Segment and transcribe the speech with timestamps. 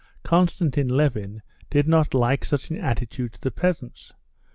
[0.23, 4.13] Konstantin Levin did not like such an attitude to the peasants.